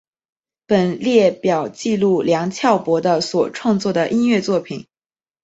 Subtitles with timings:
[0.65, 4.87] 本列表记录梁翘柏的所创作的音乐作品